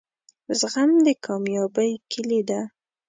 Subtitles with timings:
[0.59, 2.59] زغم دکامیابۍ کیلي ده